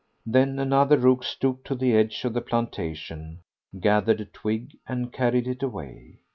Then 0.25 0.57
another 0.57 0.97
rook 0.97 1.23
stooped 1.23 1.67
to 1.67 1.75
the 1.75 1.93
edge 1.95 2.25
of 2.25 2.33
the 2.33 2.41
plantation, 2.41 3.41
gathered 3.79 4.19
a 4.21 4.25
twig, 4.25 4.75
and 4.87 5.13
carried 5.13 5.47
it 5.47 5.61
away. 5.61 6.17